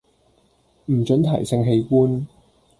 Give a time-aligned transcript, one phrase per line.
[0.87, 2.25] 唔准提性器官